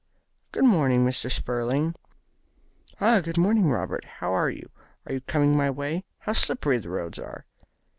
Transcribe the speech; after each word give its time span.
"Good 0.51 0.65
morning, 0.65 1.05
Mr. 1.05 1.29
Spurling." 1.31 1.93
"Ah, 2.99 3.19
good 3.19 3.37
morning, 3.37 3.67
Robert. 3.69 4.03
How 4.17 4.33
are 4.33 4.49
you? 4.49 4.71
Are 5.05 5.13
you 5.13 5.21
coming 5.21 5.55
my 5.55 5.69
way? 5.69 6.05
How 6.21 6.33
slippery 6.33 6.79
the 6.79 6.89
roads 6.89 7.19
are!" 7.19 7.45